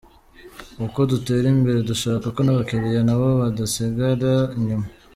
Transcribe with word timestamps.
Uko 0.85 0.99
dutera 1.11 1.45
imbere, 1.55 1.79
dushaka 1.89 2.25
ko 2.35 2.39
n’abakiliya 2.43 3.01
nabo 3.07 3.27
badasigara 3.41 4.33
inyuma. 4.57 4.87